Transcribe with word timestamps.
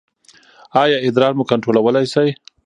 ایا 0.81 0.97
ادرار 1.07 1.33
مو 1.37 1.43
کنټرولولی 1.51 2.05
شئ؟ 2.13 2.29